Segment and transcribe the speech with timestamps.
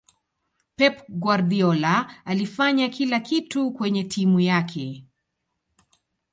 [0.77, 5.05] pep guardiola alifanya kila kitu kwenye timu yake